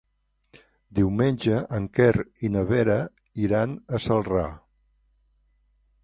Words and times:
Diumenge 0.99 1.57
en 1.79 1.83
Quer 1.97 2.23
i 2.49 2.49
na 2.55 2.63
Vera 2.71 2.95
iran 3.47 3.75
a 3.97 4.01
Celrà. 4.07 4.47